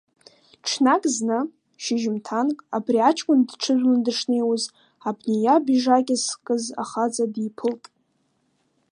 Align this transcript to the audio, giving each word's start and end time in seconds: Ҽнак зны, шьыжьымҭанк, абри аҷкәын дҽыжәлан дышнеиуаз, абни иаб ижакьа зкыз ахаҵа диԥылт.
Ҽнак 0.67 1.03
зны, 1.15 1.39
шьыжьымҭанк, 1.83 2.57
абри 2.75 2.99
аҷкәын 3.07 3.39
дҽыжәлан 3.47 3.99
дышнеиуаз, 4.05 4.63
абни 5.07 5.35
иаб 5.43 5.65
ижакьа 5.75 6.15
зкыз 6.23 6.63
ахаҵа 6.81 7.25
диԥылт. 7.33 7.83